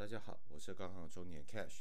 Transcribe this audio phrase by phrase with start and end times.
[0.00, 1.80] 大家好，我是刚好中年 Cash。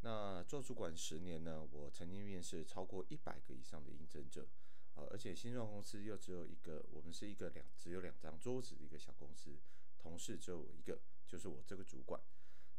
[0.00, 4.48] 那做主管十年呢，我曾经面试超过一百个以上的应征者，
[4.96, 9.56] 啊，而且新创公司又只有一个，我们是一个两只有两张桌子的一个小公司，
[10.00, 12.20] 同事只有我一个，就是我这个主管。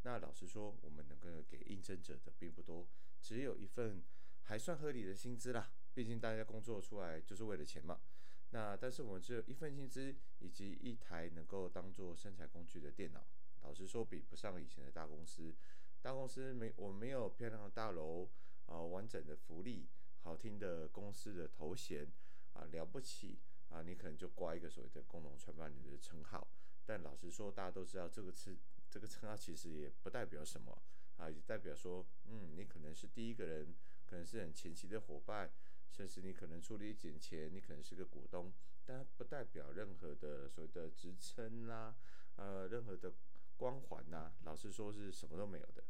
[0.02, 2.86] 那老实说，我们能够给应征者的并不多，
[3.22, 4.04] 只有一份
[4.42, 5.72] 还算合理的薪资啦。
[5.94, 8.02] 毕竟大家工作出来就是为了钱嘛。
[8.50, 13.26] 那但是我们只有一份薪资，以及一台能够当做生产工具的电脑。
[13.62, 15.54] 老实说，比不上以前的大公司。
[16.02, 18.28] 大公司没我没有漂亮的大楼
[18.66, 19.88] 啊，完整的福利，
[20.22, 22.12] 好听的公司的头衔
[22.54, 23.38] 啊，了不起
[23.70, 26.48] 啊，你可能就挂一个所谓的共同创办人的称号。
[26.86, 28.58] 但老实说，大家都知道这个词，
[28.90, 30.76] 这个称号其实也不代表什么
[31.18, 33.76] 啊，也代表说，嗯，你可能是第一个人，
[34.08, 35.52] 可能是很前期的伙伴，
[35.92, 38.52] 甚至你可能出了一点钱，你可能是个股东，
[38.86, 41.96] 但不代表任何的所谓的职称啦，
[42.38, 43.14] 呃，任何的。
[43.62, 45.84] 光环呐，老实说是什么都没有的。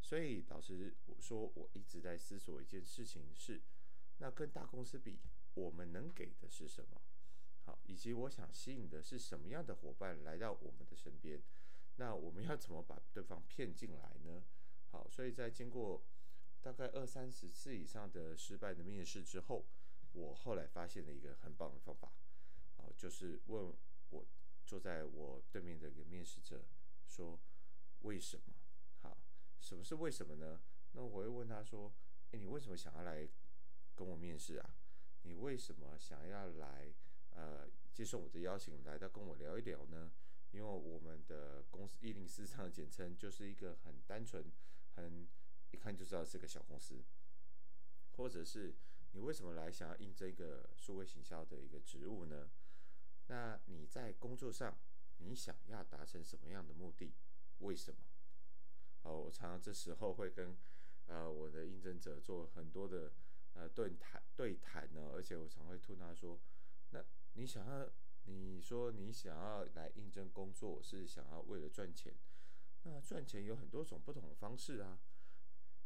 [0.00, 3.60] 所以老实说，我一直在思索一件事情是：
[4.18, 5.18] 那跟大公司比，
[5.54, 7.02] 我们能给的是什么？
[7.64, 11.42] 好，以及我想吸引的是什么样的伙伴来到我们的身边？
[11.96, 14.44] 那我们要怎么把对方骗进来呢？
[14.92, 16.00] 好，所以在经过
[16.62, 19.66] 大概二三十次以上的失败的面试之后，
[20.12, 22.12] 我后来发现了一个很棒的方法。
[22.76, 23.74] 好，就是问
[24.10, 24.24] 我
[24.64, 26.64] 坐在我对面的一个面试者。
[27.18, 27.36] 说
[28.02, 28.54] 为什么？
[29.02, 29.18] 好，
[29.58, 30.60] 什么是为什么呢？
[30.92, 31.92] 那我会问他说
[32.30, 33.28] ：“诶，你为什么想要来
[33.96, 34.76] 跟我面试啊？
[35.22, 36.94] 你为什么想要来
[37.30, 40.12] 呃接受我的邀请，来到跟我聊一聊呢？
[40.52, 44.48] 因为我们的公司一零四上的简称就是一个很单纯、
[44.94, 45.28] 很
[45.72, 47.02] 一看就知道是个小公司，
[48.12, 48.76] 或者是
[49.10, 52.48] 你为什么来想要应征一个数位行销的一个职务呢？
[53.26, 54.78] 那你在工作上？”
[55.18, 57.14] 你想要达成什么样的目的？
[57.58, 57.98] 为什么？
[59.02, 60.56] 好，我常常这时候会跟
[61.06, 63.12] 呃我的应征者做很多的
[63.54, 66.38] 呃对谈对谈呢，而且我常会吐他说：
[66.90, 67.04] 那
[67.34, 67.90] 你想要
[68.24, 72.14] 你说你想要来应征工作是想要为了赚钱？
[72.84, 75.00] 那赚钱有很多种不同的方式啊。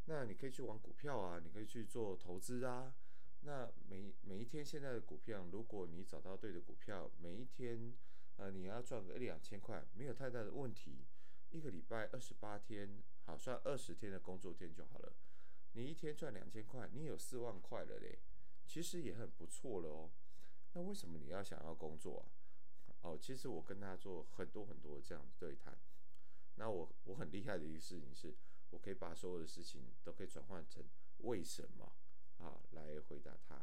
[0.05, 2.95] 那你可以去玩股票啊，你可以去做投资啊。
[3.41, 7.95] 那每每一天现在的股票，如果你找到对的股票，每一天。
[8.37, 11.07] 呃，你要赚个一两千块，没有太大的问题。
[11.51, 15.13] 一个礼拜二十八天，好算二十天的工作天就好了。
[15.75, 18.19] 你一天赚两千块，你有四万块了嘞，
[18.67, 20.11] 其实也很不错了哦。
[20.73, 22.27] 那为什么你要想要工作啊？
[23.03, 25.79] 哦，其实我跟他做很多很多这样的对谈。
[26.55, 28.35] 那我我很厉害的一个事情是，
[28.71, 30.83] 我可以把所有的事情都可以转换成
[31.19, 31.93] 为什么
[32.39, 33.63] 啊来回答他。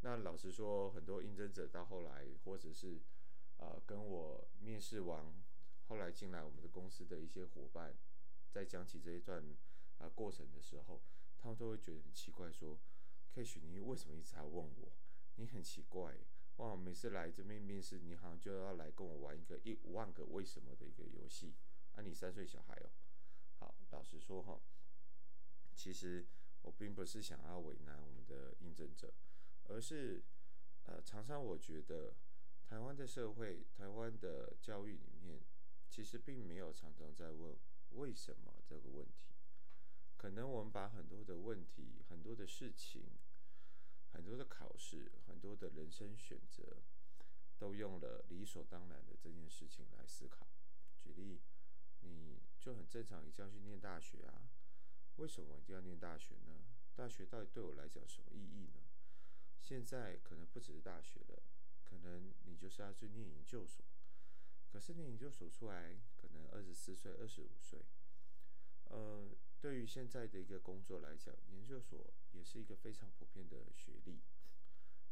[0.00, 3.00] 那老实说，很多应征者到后来或者是。
[3.58, 5.24] 呃，跟我面试完，
[5.86, 7.96] 后来进来我们的公司的一些伙伴，
[8.50, 9.42] 在讲起这一段
[9.98, 11.00] 啊过程的时候，
[11.38, 12.78] 他们都会觉得很奇怪，说
[13.32, 14.92] ，Kash，，你为什么一直在问我？
[15.36, 16.14] 你很奇怪
[16.56, 16.76] 哇！
[16.76, 21.54] 每次来这边面试，你好像就要来跟我玩一个一万个为什么的一个游戏
[21.94, 22.02] 啊！
[22.02, 22.90] 你三岁小孩哦。
[23.58, 24.60] 好，老实说哈，
[25.74, 26.26] 其实
[26.62, 29.12] 我并不是想要为难我们的应征者，
[29.64, 30.22] 而是
[30.84, 32.14] 呃，常常我觉得。
[32.74, 35.40] 台湾的社会，台湾的教育里面，
[35.88, 37.56] 其实并没有常常在问
[37.90, 39.32] 为什么这个问题。
[40.16, 43.12] 可能我们把很多的问题、很多的事情、
[44.12, 46.82] 很多的考试、很多的人生选择，
[47.60, 50.44] 都用了理所当然的这件事情来思考。
[50.98, 51.40] 举例，
[52.00, 54.50] 你就很正常，一定要去念大学啊？
[55.18, 56.64] 为什么一定要念大学呢？
[56.96, 58.80] 大学到底对我来讲什么意义呢？
[59.60, 61.40] 现在可能不只是大学了。
[61.94, 63.84] 可能你就是要去念研究所，
[64.72, 67.84] 可是念研究所出来，可能二十四岁、二十五岁。
[68.86, 74.20] 呃，对于现在的一个工作来讲，研究所也是一个非常普遍的学历，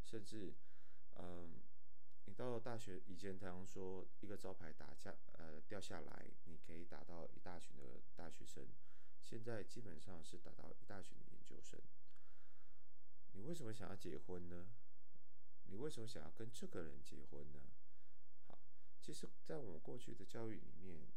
[0.02, 0.54] 甚至，
[1.14, 1.60] 嗯，
[2.26, 8.66] 你到了大学以前，他们说一个招牌打下，呃，掉下来，你可以打到一大群的大学生，
[9.22, 11.80] 现在基本上是打到一大群的研究生。
[13.32, 14.68] 你为什么想要结婚呢？
[15.72, 17.58] 你为什么想要跟这个人结婚呢？
[18.46, 18.58] 好，
[19.00, 21.08] 其实，在我们过去的教育里面，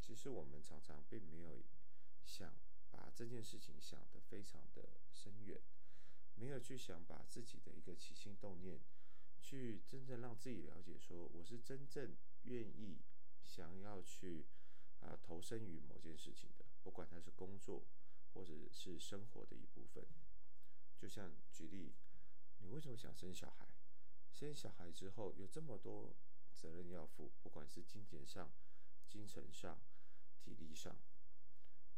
[0.00, 1.62] 其实我们常常并没有
[2.24, 2.54] 想
[2.90, 5.60] 把这件事情想得非常的深远，
[6.36, 8.80] 没有去想把自己的一个起心动念，
[9.42, 13.02] 去真正让自己了解，说我是真正愿意
[13.44, 14.46] 想要去
[15.00, 17.84] 啊投身于某件事情的，不管它是工作
[18.32, 20.02] 或者是生活的一部分。
[20.96, 21.92] 就像举例，
[22.60, 23.67] 你为什么想生小孩？
[24.38, 26.14] 生小孩之后有这么多
[26.54, 28.52] 责任要负，不管是金钱上、
[29.08, 29.80] 精神上、
[30.38, 30.96] 体力上。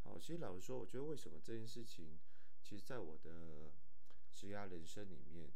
[0.03, 2.19] 好，其实老实说，我觉得为什么这件事情，
[2.63, 3.71] 其实在我的
[4.33, 5.53] 职涯人生里面，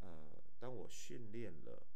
[0.00, 1.86] 呃，当我训练了，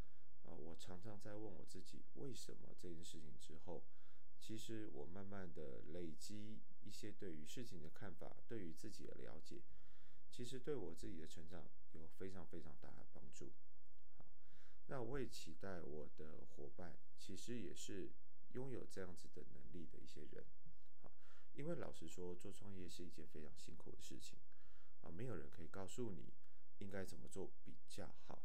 [0.44, 3.82] 啊，我常常在问我自己为什么这件事情之后，
[4.38, 9.60] 其实我慢慢的累积一些对于事情的看法，对于自己的了解，
[10.30, 13.50] 其实对我自己的成长有非常非常大的帮助。
[14.88, 18.10] 那我也期待我的伙伴，其实也是
[18.52, 20.44] 拥有这样子的能力的一些人。
[21.54, 24.38] 因为老实说，做创业是一件非常辛苦的事情，
[25.02, 26.32] 啊，没有人可以告诉你
[26.78, 28.42] 应该怎么做比较好，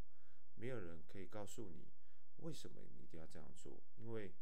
[0.56, 1.88] 没有人可以告诉你
[2.38, 4.34] 为什么你一定要这样做，因为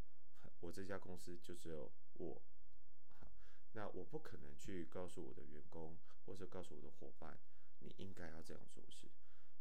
[0.61, 2.41] 我这家公司就只有我，
[3.19, 3.29] 好，
[3.73, 7.37] 那我不可能去告诉我的员工或者告诉我的伙伴
[7.79, 9.07] 你应该要这样做事，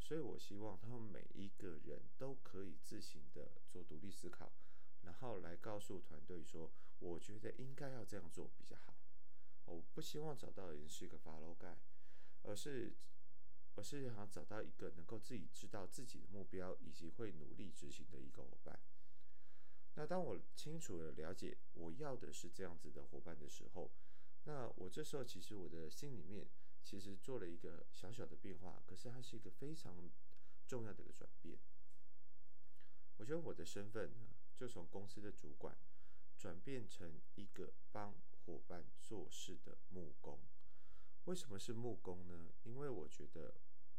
[0.01, 4.51] 所以我希望他们每一个人都可以自行的做独立思考，
[5.03, 8.97] 然后来告诉团队说，我觉得应该要这样做比较好。
[9.67, 11.77] 我不希望找到的人是一个 follow guy，
[12.43, 12.93] 而是，
[13.77, 18.81] 而是想找到一个能够自己知道自己的目标以及会努力执行的一个伙伴。
[19.95, 23.91] 那当我清楚的了解我要的是这样子的伙伴的时候，
[24.45, 26.49] 那我这时候其实我的心里面
[26.83, 30.11] 其实做了一个小小的变化，可是它是一个非常
[30.67, 31.59] 重要的一个转变。
[33.17, 35.77] 我觉得我的身份呢，就从公司的主管
[36.37, 38.15] 转变成一个帮。
[38.47, 40.41] 伙伴做事的木工，
[41.27, 42.53] 为什么是木工呢？
[42.65, 43.55] 因为我觉得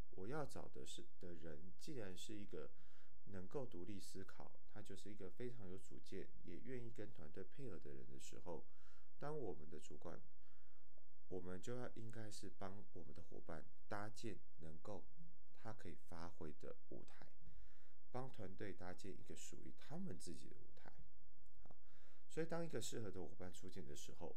[0.09, 2.69] 我要找的是的人，既然是一个
[3.25, 8.65] 能够独立思考，他就是一个非常有主见，也愿意跟团队配合的人的时候，
[9.19, 10.19] 当我们的主管，
[11.31, 15.01] 我们就要应该是帮我们的伙伴搭建能够
[15.63, 17.25] 他可以发挥的舞台，
[18.11, 20.91] 帮团队搭建一个属于他们自己的舞台。
[21.63, 21.73] 好
[22.27, 24.35] 所以，当一个适合的伙伴出现的时候，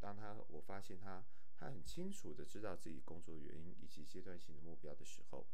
[0.00, 1.24] 当他我发现他
[1.54, 5.46] 他很清楚的知道自己工作原因以及阶段性的目标的时候，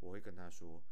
[0.00, 0.82] 我会跟他说：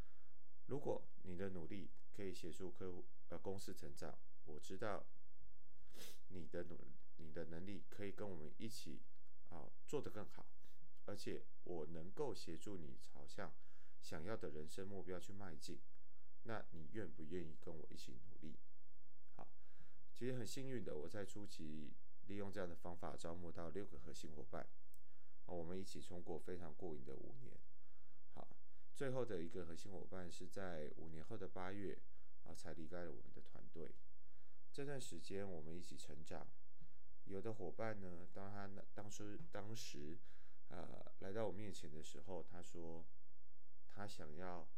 [0.66, 5.04] 如果你的努力可以协助客户呃公司成长，我知道
[6.28, 6.86] 你的努
[7.18, 9.00] 你的能力可以跟我们一起
[9.50, 10.46] 啊做得更好，
[11.04, 13.52] 而且我能够协助你朝向
[14.00, 15.78] 想要的人生目标去迈进，
[16.44, 18.56] 那你愿不愿意跟我一起努力？
[19.34, 19.48] 好
[20.14, 21.92] 其实很幸运的，我在初期
[22.26, 24.62] 利用这样的方法招募到六个核心伙伴，
[25.46, 27.58] 啊，我们一起冲过非常过瘾的五年。
[28.34, 28.48] 好，
[28.94, 31.98] 最后的一个核心伙伴是在五年后的八月
[32.44, 33.94] 啊才离开了我们的团队。
[34.72, 36.46] 这段时间我们一起成长，
[37.28, 40.18] 有的伙伴呢，当他当时当时
[40.68, 43.06] 呃来到我面前的时候，他说
[43.88, 44.68] 他想要。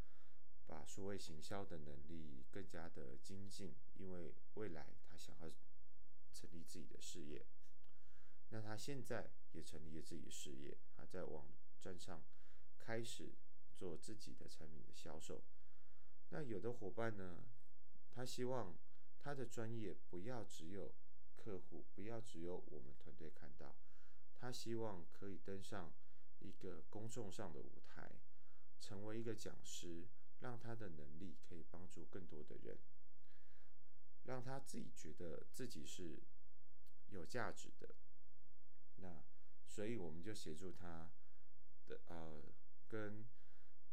[0.67, 5.51] 把数位行销的能力更加的精进，因为未来他想要
[6.33, 7.45] 成立自己的事业。
[8.51, 11.49] 那他现在也成立了自己的事业，他在网
[11.81, 12.23] 站上
[12.79, 13.33] 开始
[13.75, 15.43] 做自己的产品的销售。
[16.29, 17.43] 那有的伙伴呢，
[18.09, 18.79] 他希望
[19.19, 20.95] 他的专业不要只有
[21.43, 23.75] 客户，不要只有我们团队看到，
[24.35, 25.93] 他希望可以登上
[26.41, 28.13] 一个公众上的舞台，
[28.81, 30.07] 成为一个讲师。
[30.41, 32.79] 让他的能力可以帮助更多的人，
[34.25, 36.19] 让他自己觉得自己是
[37.11, 37.95] 有价值的。
[38.97, 39.23] 那
[39.67, 41.11] 所以我们就协助他
[41.89, 42.43] 的呃，
[42.89, 43.23] 跟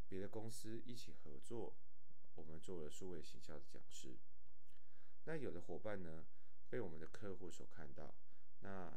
[0.08, 1.76] 别的公司一起合作，
[2.36, 4.16] 我们做了数位行销的讲师。
[5.26, 6.24] 那有的伙伴呢，
[6.70, 8.14] 被我们的客户所看到，
[8.62, 8.92] 那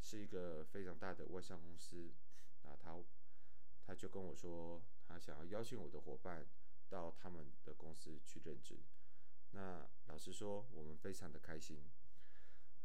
[0.00, 2.10] 是一个非常大的外商公司，
[2.62, 2.96] 那他
[3.86, 6.46] 他就跟我说，他想要邀请我的伙伴。
[6.90, 8.78] 到他们的公司去任职，
[9.50, 11.82] 那老实说，我们非常的开心。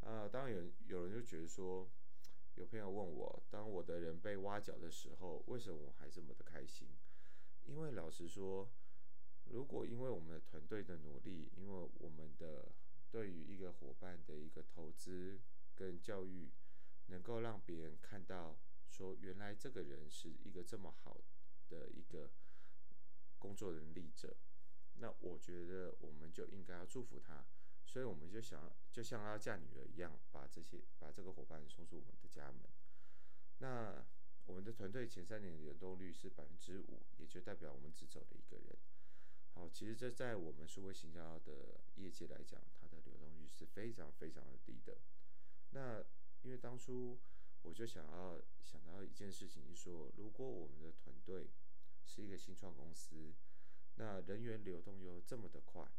[0.00, 1.90] 啊，当然有有人就觉得说，
[2.56, 6.86] 有朋友问我，当我的人被挖角的时候，为什么我还这么的开心？
[7.64, 8.70] 因为老实说，
[9.46, 12.70] 如果因为我们的团队的努力，因为我们的
[13.10, 13.43] 对于
[13.74, 15.40] 伙伴的一个投资
[15.74, 16.50] 跟教育，
[17.06, 18.56] 能够让别人看到
[18.88, 21.20] 说，原来这个人是一个这么好
[21.68, 22.30] 的一个。
[23.36, 24.34] 工作能力者，
[24.94, 27.44] 那我觉得我们就应该要祝福他，
[27.84, 32.62] 所以我们就想，就像要嫁女儿一样，把这些把这个伙伴送出我们的家门。
[33.58, 34.02] 那
[34.46, 38.78] 我们的团队前三年的流动率是百分之五，也就代表我们只走了一个人。
[39.52, 42.58] 好，其实这在我们数位行销的业界来讲，
[43.48, 44.96] 是非常非常的低的。
[45.70, 46.02] 那
[46.42, 47.18] 因为当初
[47.62, 51.50] 我就想要想到一件事情，是说如果我们的团队。
[52.06, 53.32] 是一个新创公司，
[53.94, 55.90] 那人员流动又这么的快，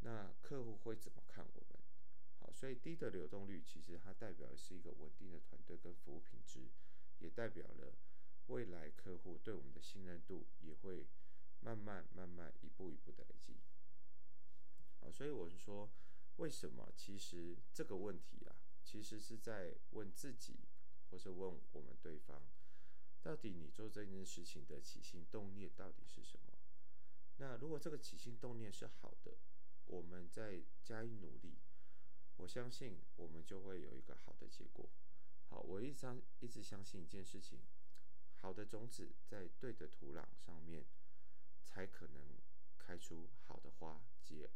[0.00, 1.78] 那客户会怎么看我们？
[2.38, 6.68] 好，所以低的流动率其实它代表的是一个稳定的团队跟服务品质，
[7.20, 7.94] 也代表了
[8.48, 11.06] 未来客户对我们的信任度也会
[11.60, 13.56] 慢慢慢慢一步一步的累积。
[15.00, 15.90] 好，所以我是说，
[16.38, 16.90] 为什么？
[16.96, 20.56] 其实这个问题啊，其实是在问自己，
[21.10, 22.42] 或是问我们对方，
[23.22, 26.54] 到底你做这件事情的起心动念到底是什么？
[27.38, 29.36] 那如果这个起心动念是好的，
[29.86, 31.58] 我们再加以努力，
[32.36, 34.88] 我相信我们就会有一个好的结果。
[35.48, 37.58] 好，我一直相一直相信一件事情，
[38.36, 40.84] 好的种子在对的土壤上面，
[41.64, 42.22] 才可能
[42.78, 44.48] 开出好的花结。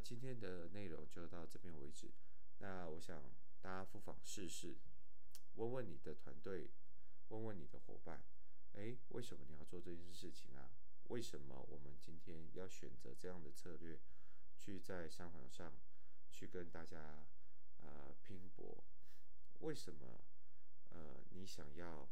[0.00, 2.10] 今天的内容就到这边为止。
[2.58, 3.22] 那我想
[3.60, 4.76] 大家不妨试试，
[5.54, 6.70] 问问你的团队，
[7.28, 8.22] 问问你的伙伴。
[8.72, 10.70] 诶，为什么你要做这件事情啊？
[11.04, 13.98] 为什么我们今天要选择这样的策略，
[14.56, 15.72] 去在商场上
[16.30, 17.26] 去跟大家
[17.80, 18.84] 呃拼搏？
[19.60, 20.20] 为什么
[20.90, 22.08] 呃你想要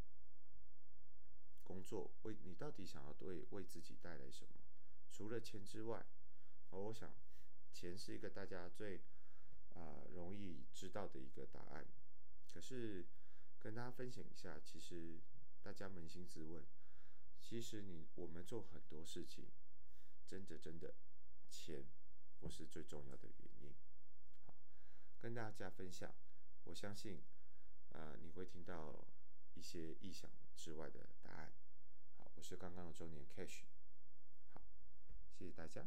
[1.63, 2.11] 工作？
[2.23, 4.55] 为你到底想要对为自己带来什么？
[5.13, 6.05] 除了钱之外，
[6.71, 7.15] 哦，我想
[7.77, 9.03] 钱是一个大家最
[9.75, 11.87] 啊容易知道的一个答案。
[12.53, 13.05] 可是
[13.59, 15.21] 跟大家分享一下，其实。
[15.63, 16.65] 大家扪心自问，
[17.41, 19.49] 其实你我们做很多事情，
[20.25, 20.95] 真的真的，
[21.51, 21.85] 钱
[22.39, 23.75] 不是最重要的原因。
[24.45, 24.55] 好，
[25.19, 26.15] 跟大家分享，
[26.63, 27.21] 我相信，
[27.89, 29.05] 啊，你会听到
[29.55, 31.53] 一些意想之外的答案。
[32.17, 33.63] 好，我是刚刚的中年 Cash。
[34.55, 34.63] 好，
[35.37, 35.85] 谢谢大家。